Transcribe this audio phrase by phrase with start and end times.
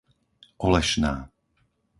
[0.65, 1.13] Olešná